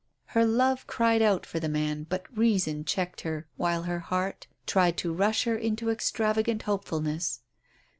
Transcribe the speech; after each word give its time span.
Her 0.33 0.43
love 0.43 0.87
cried 0.87 1.21
out 1.21 1.45
for 1.45 1.59
the 1.59 1.69
man, 1.69 2.07
but 2.09 2.25
reason 2.35 2.85
checked 2.85 3.21
her 3.21 3.47
while 3.55 3.83
her 3.83 3.99
heart 3.99 4.47
tried 4.65 4.97
to 4.97 5.13
rush 5.13 5.43
her 5.43 5.55
into 5.55 5.91
extravagant 5.91 6.63
hopefulness. 6.63 7.41